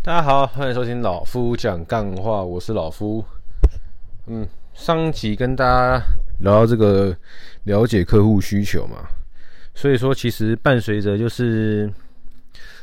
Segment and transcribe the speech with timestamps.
[0.00, 3.22] 大家好，欢迎收听老夫讲干话，我是老夫。
[4.26, 6.00] 嗯，上集跟大家
[6.38, 7.14] 聊到这个
[7.64, 9.08] 了解客户需求嘛，
[9.74, 11.92] 所以说其实伴随着就是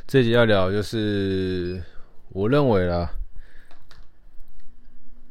[0.06, 1.82] 这集要聊，就是
[2.28, 3.10] 我认为啦，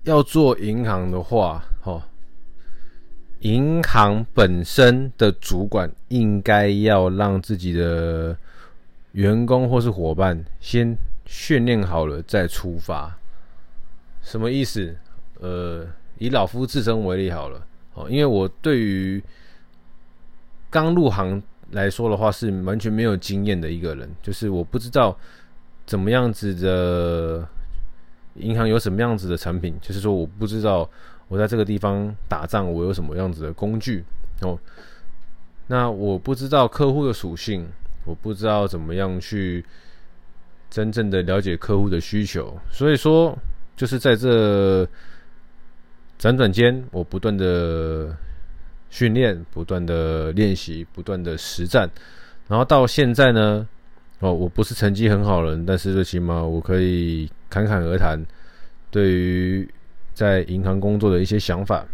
[0.03, 2.01] 要做银行的话，齁。
[3.41, 8.35] 银行本身的主管应该要让自己的
[9.11, 13.17] 员工或是伙伴先训练好了再出发。
[14.21, 14.95] 什么意思？
[15.39, 15.85] 呃，
[16.17, 19.23] 以老夫自身为例好了，哦，因为我对于
[20.69, 25.17] 刚入行来说的话是完全没有经验的一个人，就是我不知道
[25.85, 27.47] 怎么样子的
[28.35, 30.89] 银行有什么样子的产品，就是说我不知道。
[31.27, 34.05] 我在这个地方打仗，我有什么样子的工具
[34.41, 34.55] 哦？
[35.65, 37.67] 那我不知道客户的属性，
[38.03, 39.65] 我不知道怎么样去
[40.75, 43.33] 真正的了解客户的需求，所以说
[43.77, 44.83] 就是在这
[46.19, 48.13] 辗转间，我不断的
[48.89, 51.89] 训练，不断的练习，不断的实战，
[52.49, 53.65] 然后到现在呢，
[54.19, 58.21] 哦，我不是成绩很好的人，但是最起码我可以侃侃而谈，
[58.91, 59.69] 对于。
[60.15, 61.85] 在银行工作的一些想法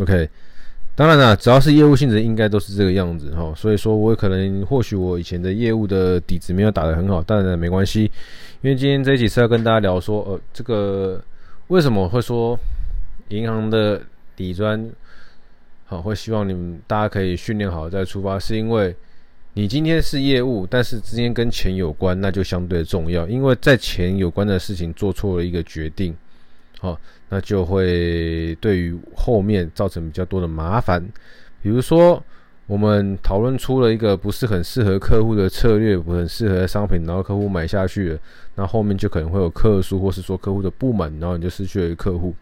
[0.00, 0.26] ，OK，
[0.98, 3.54] 当然了，只要是业务性质，应该都是这个样子哈。
[3.54, 8.10] 所以说，我可能或许我以前的业务的底子没有打得很好，当然没关系，
[8.62, 11.22] 因为今天这一集是要跟大家聊说，呃，这个
[11.68, 12.58] 为什么会说
[13.28, 14.02] 银行的
[14.34, 14.90] 底砖
[15.84, 18.92] 好，会希望你们大家可以训练好再出发，是因为
[19.52, 26.12] 你今天是业务，但是之间跟钱有关，那就相对重要，因为在钱有关的事情做错了一个决定，
[26.80, 26.98] 好。
[27.30, 31.06] 那就会对于后面造成比较多的麻烦，
[31.62, 32.22] 比如说
[32.66, 38.18] 我们讨论出了一个不是很适合客户的策略，不很适合的商品，然后客户买下去了，
[38.54, 42.34] 那后面就可能会有客诉，或是说客户的不满，然后你就失去了一个客户。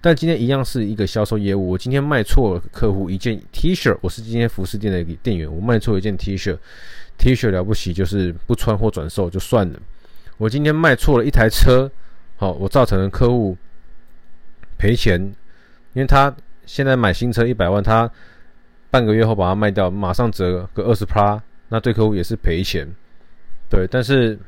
[0.00, 6.56] 但今天一样是一个销售业务，我今天卖错了客户一件 T 恤，我是今天服饰店的店员，我卖错一件 T 恤
[7.18, 9.78] ，T 恤了不起就是不穿或转售就算了。
[10.36, 11.90] 我今天卖错了一台车，
[12.36, 13.56] 好，我造成了客户。
[14.76, 15.18] 赔钱，
[15.92, 16.34] 因为他
[16.66, 18.10] 现在买新车一百万，他
[18.90, 22.86] 半个月后把它卖掉，马上折个二十趴，那对客户也是赔钱，
[23.70, 24.38] 对，但是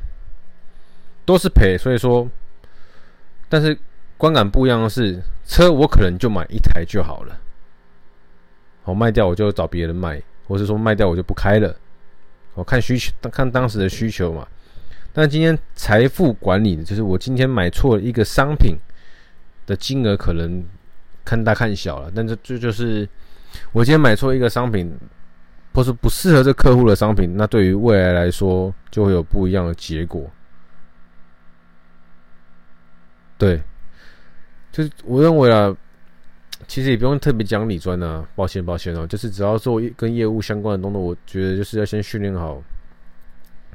[1.24, 2.28] 都是赔，所以说，
[3.48, 3.78] 但是
[4.18, 7.38] 观感不一样的是，车我可能就买一台就好了，
[8.82, 11.74] 好卖掉我就找别人卖，或是说卖掉我就不开了，
[12.54, 14.46] 我看需求，看当时的需求嘛。
[15.16, 18.76] 那今天财富管理就是我今天买错一个商品。
[19.66, 20.64] 的金额可能
[21.24, 23.08] 看大看小了，但是这就是
[23.72, 24.96] 我今天买错一个商品，
[25.74, 30.30] 或是不适合这客户的商品，那对于未来来说就会有不一样的结果。
[33.36, 33.60] 对，
[34.70, 35.76] 就是我认为啊，
[36.68, 42.62] 其实也不用特别讲理专啊，抱歉抱歉哦，就是只要做跟业务相关的动作，我觉得就是要先训练好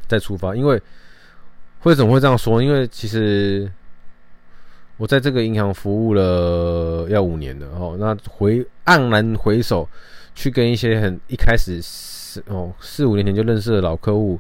[0.08, 0.56] 再出发。
[0.56, 0.82] 因为
[1.84, 2.62] 为什么会这样说？
[2.62, 3.72] 因为其实。
[4.98, 9.90] 我在这个银行服务了要五年了哦，那回黯然回首，
[10.36, 14.40] 去跟一些很一开始四哦四五年前就认识的老客户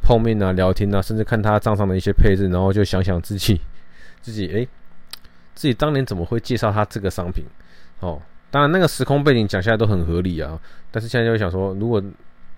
[0.00, 3.60] 碰面啊、聊天啊，甚至看他账上的一些配置，然后就想想自己
[4.22, 4.66] 自己诶，
[5.54, 7.44] 自己当年怎么会介绍他这个商品
[8.00, 8.18] 哦？
[8.50, 10.58] 当然那个时空背景讲下来都很合理啊，
[10.90, 12.02] 但是现在就想说，如果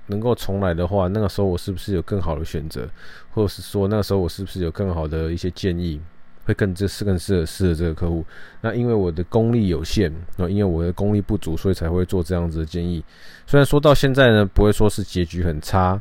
[0.06, 2.88] 能够重来的话，那个时候我是不是有更好的选择，
[3.32, 6.00] 或者是说那个时候我是不是有更好的一些建议？
[6.46, 8.22] 会更这是更适合适合这个客户。
[8.60, 13.02] 那因为我的功力有限，然后因为我的功力不足，所以才会做这样子的建议。
[13.46, 15.98] 虽然说到现在呢，不会说是结局很差，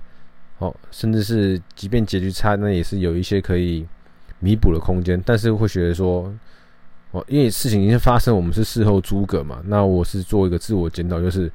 [0.58, 3.88] 哦，甚至是即便结局差，那也是有一些可以
[4.40, 5.18] 弥补的空间。
[5.26, 6.30] 但是会觉得说，
[7.12, 9.62] 哦，因为事情已经发生，我们是事后诸葛嘛。
[9.66, 11.50] 那我是做一个自我检讨，就是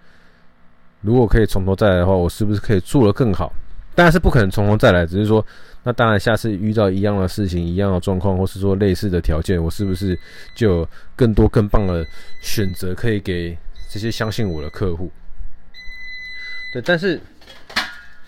[1.00, 3.53] 如果可以从头再来的话，我是不是可以做得更好？
[3.94, 5.44] 当然是不可能从头再来，只是说。
[5.84, 10.18] 那当然，下次遇到一样的事情、一样的状况，或是说类似的条件，我是不是
[10.54, 12.04] 就有更多更棒的
[12.42, 13.56] 选择可以给
[13.89, 15.10] 这些相信我的客户？
[16.74, 17.18] 对，但是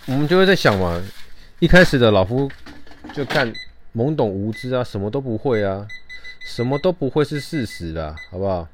[0.06, 1.02] 我们就会在想嘛，
[1.58, 2.50] 一开始的老夫
[3.12, 3.52] 就看
[3.94, 5.86] 懵懂无知啊，什么都不会啊，
[6.46, 8.66] 什么都不会是事实的，好不好？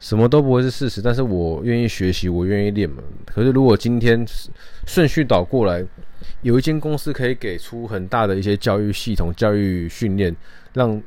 [0.00, 3.02] 什么都不会是事实，但是我愿意学习，我愿意练嘛。
[3.26, 4.26] 可是如果今天
[4.86, 5.86] 顺序倒过来，
[6.42, 10.34] 有一间公司可以给出很大的一些教育系统、教育训练，
[10.72, 11.00] 让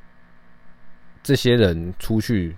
[1.23, 2.55] 这些人出去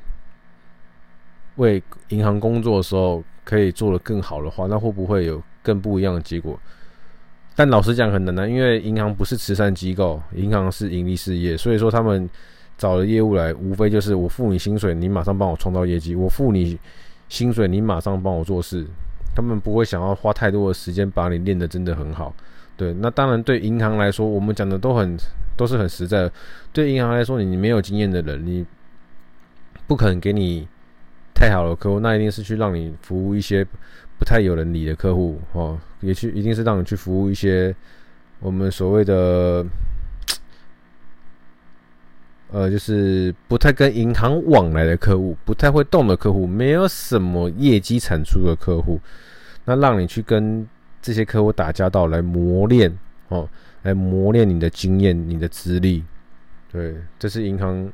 [1.56, 6.60] 为银行工作的时候可以做得更好的话，那会不会有更不一样的结果？
[7.56, 12.30] 但老实讲很难啊，因为银行不是慈善机构，银行是盈利事业，所以说他们
[12.78, 16.78] 找了业务来，无非就是我付你薪水，你马上帮我创造业绩；我付你
[17.30, 18.86] 薪水，你马上帮我做事。
[19.36, 22.34] 他们不会想要花太多的时间把你练得真的很好。
[22.78, 25.18] 对，那当然对银行来说，我们讲的都很
[25.58, 26.30] 都是很实在。
[26.72, 28.66] 对银行来说，你没有经验的人，你
[29.88, 30.68] 不可能给你
[31.34, 33.66] 太好的客户，那一定是去让你服务一些
[34.18, 37.76] 不太有人理的客户哦，也去一定是让你去服务一些
[38.40, 39.66] 我们所谓的
[42.56, 49.00] 呃，就是不太跟银行往来的客户，不太会动的客户，没有什么业绩产出的客户，
[49.66, 50.66] 那让你去跟。
[51.06, 52.92] 这些客户打交道来磨练
[53.28, 53.48] 哦，
[53.84, 56.04] 来磨练你的经验、你的资历，
[56.72, 57.88] 对，这是银行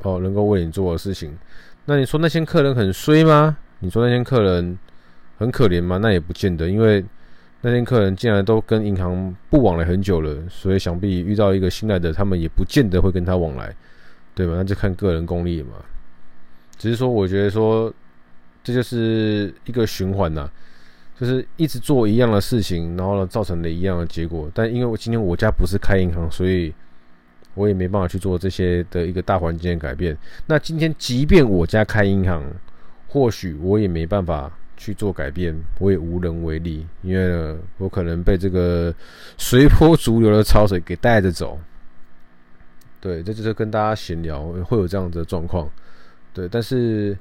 [0.00, 1.36] 哦能够为你做的事情。
[1.84, 3.58] 那你说那些客人很衰吗？
[3.80, 4.78] 你说那些客人
[5.36, 5.98] 很可怜吗？
[5.98, 7.04] 那也不见得，因为
[7.60, 13.76] 那些客人既然都跟银行不往来很久了，所以想必遇到一个新来的，他们也不见得会跟他往来，
[14.36, 14.52] 对吧？
[14.54, 15.70] 那就看个人功力嘛。
[16.78, 17.92] 只是说，我觉得说
[18.62, 20.48] 这就是一个循环呐。
[21.18, 24.50] 就是一直做一样的事情，然后呢，造成了一样的结果。
[24.52, 26.70] 但因为我今天我家不是开银行，所以
[27.54, 30.14] 我也没办法去做这些的一个大环境的改变。
[30.44, 32.42] 那今天即便我家开银行，
[33.08, 38.94] 或许我也没办法去做改变，我也无能为力，因为呢，我可能被这个
[39.38, 41.58] 随波逐流的潮水给带着走。
[43.06, 45.70] 对，这就是跟大家闲聊会有这样的状况。
[46.32, 47.16] 对，但是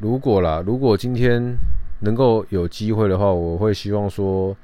[0.00, 1.56] 如果啦，如果今天。
[2.02, 4.56] 能够有机会的话，我会希望说，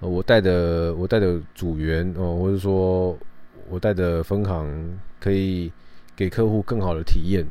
[0.00, 3.16] 呃、我带的我带的组员哦、或者说
[3.70, 5.70] 我带的分行可以
[6.16, 7.46] 给客户更好的体验。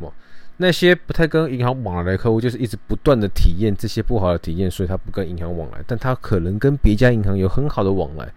[0.00, 0.12] 哦，
[0.56, 8.32] 那些不太跟银行往来的客户，就是一直不断的体验这些不好的体验，所以他不跟银行往来，但他可能跟别家银行有很好的往来。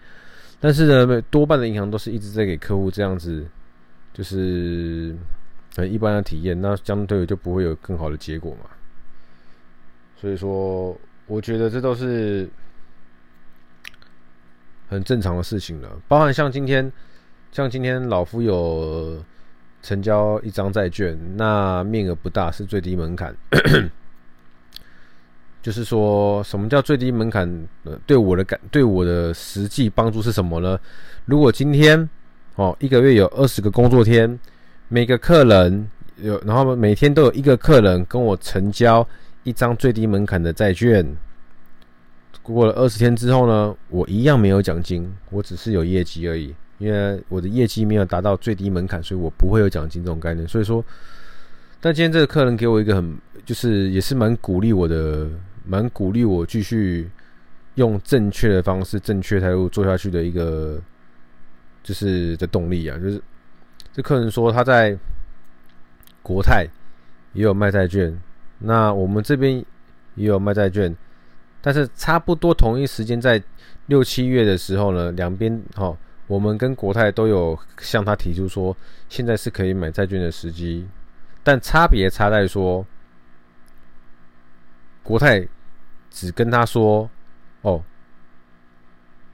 [0.60, 3.46] 但是呢，多半的银行都是一直在给客户这样子，
[4.14, 5.16] 就是
[5.76, 8.70] 很一般的体验，那相对就不会有更好的结果嘛。
[10.18, 12.50] 所以说，我觉得这都是
[14.90, 15.90] 很正常的事情了。
[16.10, 16.92] 包含像今天，
[17.54, 19.24] 像今天老夫有
[19.82, 23.34] 成交一张债券，那面额不大，是最低门槛。
[25.62, 27.48] 就是说什么叫最低门槛？
[27.84, 30.80] 呃，对我的感，对我的实际帮助是什么呢？
[31.26, 32.10] 如果今天
[32.56, 34.40] 哦，一个月有二十个工作天，
[34.88, 35.90] 每个客人
[36.22, 39.08] 有，然后每天都有一个客人跟我成交。
[39.44, 41.04] 一张最低门槛的债券，
[42.44, 46.54] 过了二十天之后呢，我一样没有奖金，我只是有业绩而已。
[46.78, 50.46] 因为我的业绩没有达到最低门槛，所以我不会有奖金这种概念。
[50.46, 50.84] 所以说，
[51.80, 55.26] 但今天这个客人给我一个很，就是也是蛮鼓励我的，
[55.70, 57.08] 蛮鼓励我继续
[57.76, 60.82] 用正确的方式、正确态度做下去的一个，
[61.84, 62.98] 就是的动力啊。
[62.98, 63.22] 就是
[63.94, 64.98] 这客人说他在
[66.24, 66.68] 国泰
[67.34, 68.20] 也有卖债券。
[68.58, 69.64] 那我们这边
[70.16, 70.94] 也有卖债券，
[71.62, 73.42] 但是差不多同一时间在
[73.86, 75.96] 六七月的时候呢，两边哈，
[76.26, 78.76] 我们跟国泰都有向他提出说，
[79.08, 80.88] 现在是可以买债券的时机，
[81.44, 82.86] 但差别差在说，
[85.02, 85.48] 国泰
[86.10, 87.10] 只跟他说，
[87.62, 87.84] 哦，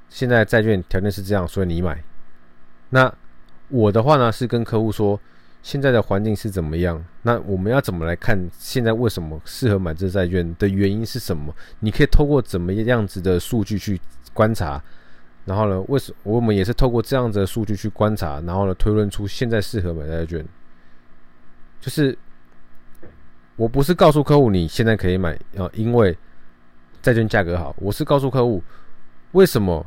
[0.10, 2.04] 现在债券条件是这样，所以你买。
[2.90, 3.14] 那
[3.70, 5.20] 我的话呢，是跟客户说。
[5.66, 7.04] 现在的环境是怎么样？
[7.24, 8.38] 那我们要怎么来看？
[8.56, 11.52] 现在为什么适合买这债券的原因是什么？
[11.80, 14.00] 你可以透过怎么样子的数据去
[14.32, 14.80] 观察，
[15.44, 20.46] 然后呢，为什我们也是透过这样子的数据去观察，然后呢，推论出现在适合买债券。
[21.82, 22.16] 就是
[23.56, 26.16] 我不是告诉客户你现在可以买啊，因为
[27.06, 27.76] 债券价格好。
[27.78, 28.64] 我是告诉客户
[29.34, 29.86] 为什么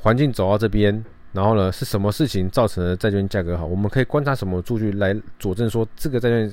[0.00, 1.02] 环境走到这边。
[1.32, 3.64] 然后呢，是什么事情造成的债券价格好？
[3.64, 6.52] 我们可以观察什么数据来佐证说这个债券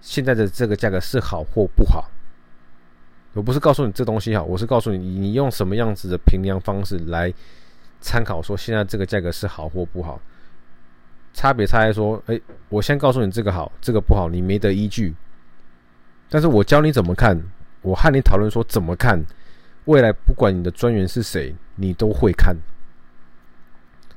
[0.00, 2.10] 现在的这个价格是好或不好？
[3.34, 7.32] 我不是告诉你这东西好，我是告诉你你用什么样子的评量方式来
[8.00, 10.20] 参考说现在这个价格是好或不好？
[11.32, 15.14] 差别差在说，哎，我先告诉你这个好，这个不好，你没得依据。
[16.28, 17.40] 但是我教你怎么看，
[17.86, 19.24] 我和你讨论说怎么看，
[19.84, 22.56] 未来不管你的专员是谁，你都会看。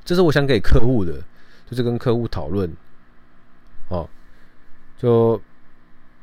[0.04, 1.22] 这是我想给客户的，
[1.66, 2.68] 就是跟客户讨论，
[3.88, 4.08] 哦，
[4.98, 5.40] 就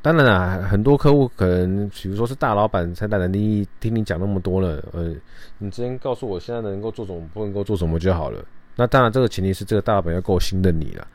[0.02, 5.16] 当然啦，很多客户可能，比如说是大老板才懒得听听你讲那么多了，呃，
[5.60, 8.44] 你直接告诉我现在能够做什么，不能够做什么就好了。
[8.76, 11.08] 那当然，这个前提是这个大老板要够信任你了，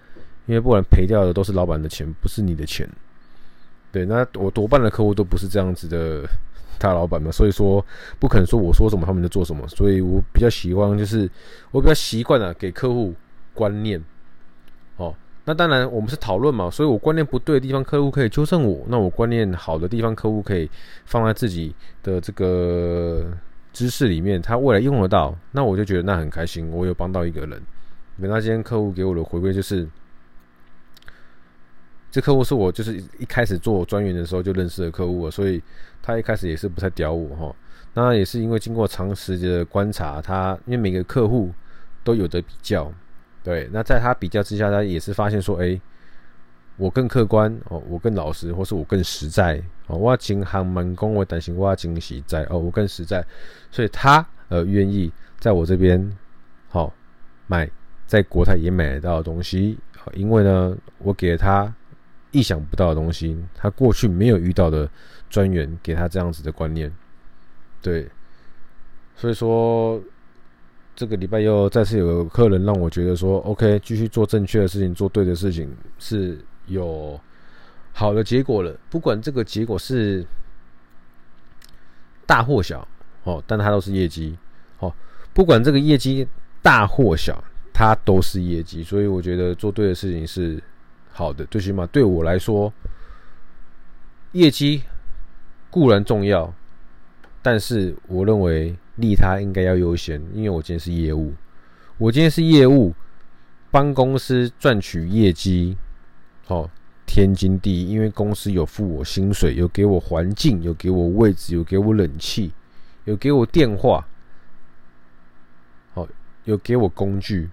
[0.46, 2.88] 因为不然赔掉的都是老板的钱，不是你的钱。
[3.92, 6.26] 对，那我多半的客户都不是这样子的，
[6.78, 7.84] 大老板嘛，所以说
[8.18, 11.30] 不可能说我说什么他们就做什么，所以我比较喜欢就是
[11.70, 13.12] 我比较习惯啊，给客户
[13.52, 14.02] 观念。
[14.96, 20.70] 哦，那当然我们是讨论嘛，所以我观念不对的地方，客户可以纠正我；那我观念好的地方，客户可以
[21.04, 23.30] 放在自己的这个
[23.74, 27.60] 知识里面，他未来用得到，那我就觉得那很开心，我有帮到一个人。
[28.16, 29.86] 那今天客户给我的回馈就是。
[32.12, 35.60] 这客户是我就是一开始做专员的时候就认识的客户，所以
[36.02, 37.56] 他一开始也是不太屌我哈。
[37.94, 41.50] 那也是因为经过长时间的观察，他因为每个客户
[42.04, 42.92] 都有的比较，
[43.42, 45.80] 对，那在他比较之下，他也是发现说，哎，
[46.76, 53.24] 我更客观哦，我更老实，或是我更实在哦，我经行门工，我担心我经实在哦，我更实在，
[53.70, 56.14] 所以他呃愿意在我这边
[56.68, 56.92] 好
[57.46, 57.70] 买
[58.06, 59.78] 在国泰也买得到的东西，
[60.12, 61.74] 因为呢，我给了他。
[62.32, 64.88] 意想不到的东西，他过去没有遇到的
[65.30, 66.90] 专员给他这样子的观念，
[67.80, 68.08] 对，
[69.14, 70.02] 所以说
[70.96, 77.20] 这个礼拜又再次有个客人让我觉得说，OK，继续做正确的事情，做对的事情是有
[77.92, 78.74] 好的结果了。
[78.88, 80.26] 不管这个结果是
[82.24, 82.88] 大或小，
[83.24, 84.36] 哦，但它都是业绩，
[84.78, 84.90] 哦，
[85.34, 86.26] 不管这个业绩
[86.62, 88.82] 大或小，它都是业绩。
[88.82, 90.62] 所以我觉得做对的事情是。
[91.14, 92.72] 好的，最起码对我来说，
[94.32, 94.82] 业绩
[95.70, 96.52] 固然重要，
[97.42, 101.34] 但是我认为利他应该要优先，因为我今天是业务，
[101.98, 102.94] 我今天是业务，
[103.70, 105.76] 帮公司赚取业绩，
[106.46, 106.68] 哦，
[107.04, 112.52] 天经地义，因为公司有付我薪水，有给我环境，有给我位置，有给我冷气，
[113.04, 114.08] 有给我电话，
[115.92, 116.08] 好，
[116.44, 117.50] 有给我工具，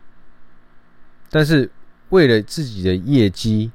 [1.29, 1.69] 但是。
[2.09, 3.71] 为了自己的业绩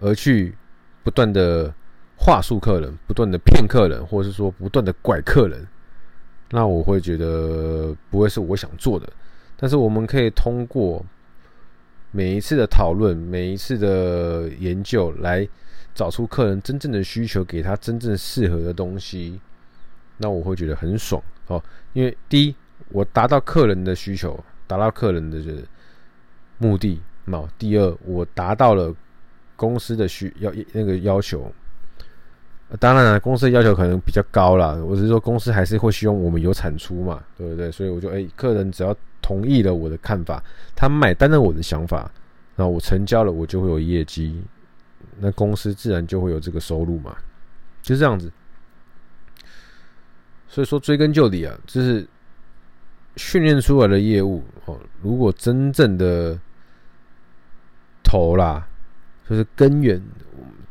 [0.00, 0.54] 而去
[1.02, 1.72] 不断的
[2.16, 5.66] 话术客人，不断的骗客人，或者是说不断的拐客人，
[6.50, 9.10] 那我会觉得不会是我想做的。
[9.56, 11.04] 但是我们可以通过
[12.10, 15.48] 每一次的讨论，每一次的研究，来
[15.94, 19.40] 找出客人真正的需求，给他真正适合的东西。
[20.18, 22.54] 那我会觉得很爽哦，因为第一，
[22.88, 25.38] 我达到客人的需求，达到客人的
[26.58, 27.00] 目的。
[27.32, 28.94] 好，第二，我达到了
[29.56, 31.50] 公司的需要那个要求。
[32.80, 34.74] 当然了，公司的要求可能比较高啦。
[34.74, 37.70] 我是说，公司还是会希望我们有产出嘛，对不对？
[37.70, 40.42] 所以我就，哎，客人只要同意了我的看法，
[40.74, 42.10] 他买单了我的想法，
[42.56, 44.42] 那我成交了，我就会有业绩，
[45.18, 47.16] 那公司自然就会有这个收入嘛，
[47.82, 48.30] 就这样子。
[50.48, 52.06] 所以说，追根究底啊，就是
[53.14, 56.38] 训练出来的业务哦，如果真正的。
[58.06, 58.64] 头啦，
[59.28, 60.00] 就是根源，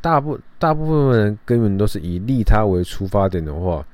[0.00, 3.86] 大部大部分人根源都是以利他为出发点的话，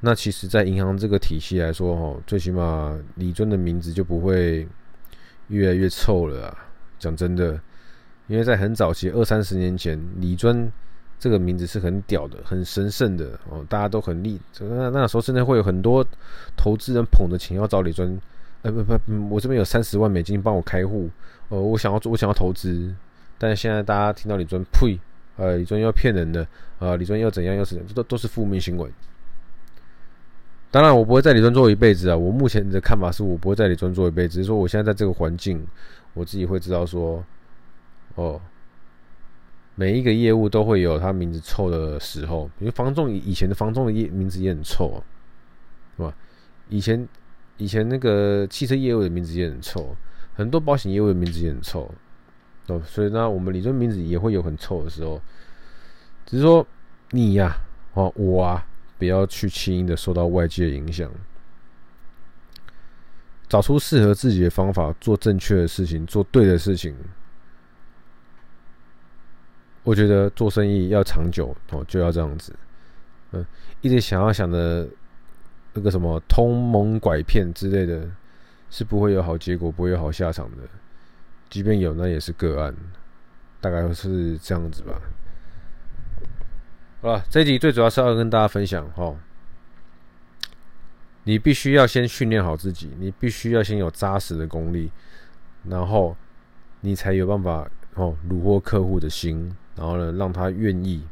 [0.00, 4.66] 那其实，在银行这个体系来说，哦，最起码李尊的名字就不会
[5.48, 6.56] 越来越臭了。
[6.98, 7.60] 讲真的，
[8.26, 10.72] 因为在很早期二三十年前，李尊
[11.18, 14.40] 这个名字是很屌的，很神圣的哦，大家都很利。
[14.58, 16.04] 那那时候，真的会有很多
[16.56, 18.18] 投资人捧着钱要找李尊。
[18.62, 21.08] 呃，不不，我这边有三十万美金，帮我开户。
[21.48, 22.94] 呃，我想要做，我想要投资，
[23.38, 24.98] 但现在大家听到李尊呸，
[25.36, 26.46] 呃，李尊要骗人的，
[26.78, 28.92] 呃，李尊要怎样又是怎样，这都都是负面新闻。
[30.70, 32.16] 当然，我不会在李尊做一辈子啊。
[32.16, 35.66] 我目前的看法是我不会在李尊做一辈子，只是说我现在在这个环境，
[36.12, 37.24] 我自己会知道说，
[38.16, 38.38] 哦，
[39.76, 44.98] 每一个业务都会有他名字臭的时候，因为房仲以前的房仲的业名字也很臭啊，
[45.96, 46.14] 是吧？
[46.68, 47.08] 以前
[47.58, 49.94] 以前那个汽车业务的名字也很臭。
[50.34, 51.92] 很多保险业务的名字也很臭，
[52.68, 55.20] 哦，所以呢，我们李尊名字也会有很臭的时候。
[56.24, 56.64] 只是说
[57.10, 57.56] 你呀，
[57.94, 58.64] 哦，我啊，
[58.98, 61.10] 不要去轻易的受到外界影响，
[63.48, 66.94] 找出适合自己的方法，做正确的事情，做对的事情。
[69.82, 72.54] 我觉得做生意要长久哦，就要这样子。
[73.32, 73.44] 嗯，
[73.80, 74.88] 一直想要想的
[75.78, 78.06] 那个什么通蒙拐骗之类的。
[78.70, 80.58] 是不会有好结果，不会有好下场的。
[81.48, 82.76] 即便有，那也是个案，
[83.62, 85.00] 大概是这样子吧。
[87.00, 89.16] 好了，这一集最主要是要跟大家分享哈，
[91.24, 94.92] 你必须要先训练好自己，你必须要先有扎实的功力，
[95.64, 96.14] 然后
[96.82, 101.02] 你才有办法哦，虏获客户的心，然后呢，让他愿意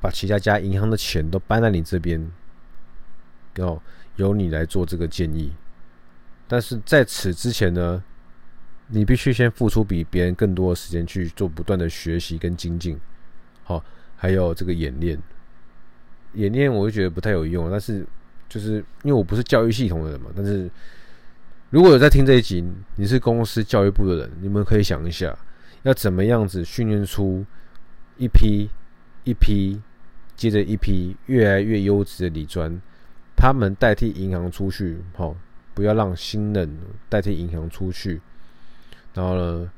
[0.00, 2.30] 把其他家银行的钱都搬在你这边，
[3.56, 3.82] 然后
[4.16, 5.52] 由你来做这个建议。
[6.46, 8.02] 但是在此之前呢，
[8.86, 12.96] 你必须先付出比别人更多的时间去做不断的学习跟精进，
[13.64, 13.84] 好，
[14.14, 15.20] 还有这个演练。
[16.34, 17.68] 演练，我就觉得不太有用。
[17.70, 18.06] 但是
[18.48, 20.70] 就是因为我不是教育系统的人嘛，但是
[21.70, 25.36] 如果有在听这一集，你是公司教育部的人，你们可以想一下，
[25.82, 27.44] 要怎么样子训练出
[28.18, 28.70] 一批
[29.24, 29.80] 一批
[30.36, 32.80] 接着一批越来越优质的理专，
[33.36, 35.36] 他们代替银行出去，好，
[35.74, 36.78] 不要让新人
[37.08, 38.20] 代替银行出去，
[39.14, 39.70] 然后呢，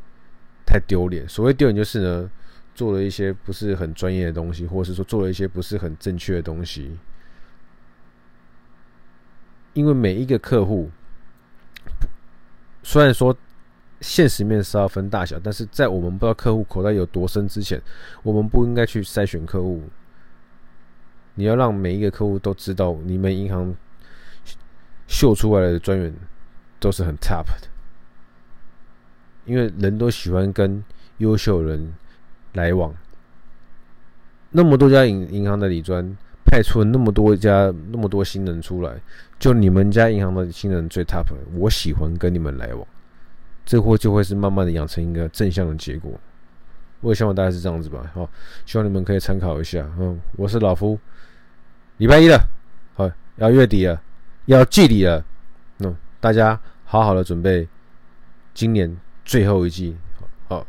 [0.65, 1.29] 太丢脸。
[1.29, 2.31] 所谓丢脸就是呢。
[2.75, 6.97] 做了一些不是很专业的东西，或者是说做了一些不是很正确的东西，
[9.73, 10.89] 因为每一个客户，
[12.85, 13.37] 虽然说
[14.01, 17.83] 现实面是要分大小，但是在我们不知道客户口袋有多深之前，
[18.23, 19.83] 我们不应该去筛选客户。
[21.39, 23.73] 你要让每一个客户都知道，你们银行
[25.07, 26.13] 秀出来的专员
[26.81, 27.69] 都是很 top 的，
[29.47, 30.85] 因为人都喜欢跟
[31.17, 31.95] 优秀人。
[32.55, 32.93] 来往
[34.51, 36.03] 那么多家银银行的理专，
[36.45, 39.01] 派出了那么多家那么多新人出来，
[39.39, 42.85] 就你们家银行的新人最 top，我喜欢跟你们来往，
[43.67, 46.19] 这货就会是慢慢的养成一个正向的结果。
[47.01, 48.29] 我也希望大概是这样子吧，好，
[48.65, 49.87] 希望你们可以参考一下。
[50.01, 50.99] 嗯，我是老夫，
[51.99, 52.49] 礼拜一了，
[52.95, 54.01] 好，要月底了，
[54.45, 55.25] 要季底了，
[55.81, 57.67] 嗯，大家好好的准备
[58.55, 59.97] 今年最后一季。
[60.47, 60.65] 好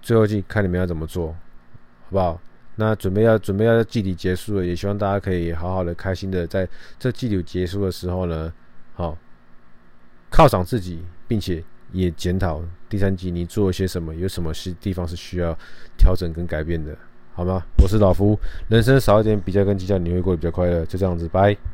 [0.00, 2.40] 最后一季看你们要怎么做，好不好？
[2.76, 6.66] 那准备要准备要季底结束了，也希望大家可以好好的、开心的在
[6.98, 8.50] 这季底结束的时候呢，
[8.94, 9.18] 好
[10.30, 11.62] 犒赏自己，并且
[11.92, 15.54] 也检讨第三季你做了些什么，有什么是地方是需要
[15.98, 16.96] 调整跟改变的，
[17.34, 17.62] 好吗？
[17.82, 20.84] 我是老夫，人生少一点比较跟计较，你会过得比较快乐。
[20.86, 21.56] 就这样子，拜。